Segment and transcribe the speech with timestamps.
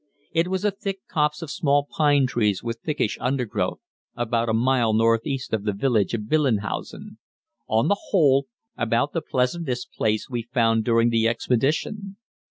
[0.31, 3.81] It was a thick copse of small pine trees with thickish undergrowth,
[4.15, 7.19] about a mile northeast of the village of Billenhausen
[7.69, 12.17] on the whole, about the pleasantest place we found during the expedition.